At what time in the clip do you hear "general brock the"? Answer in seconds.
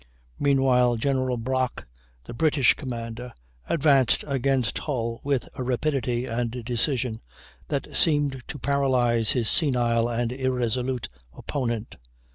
0.97-2.33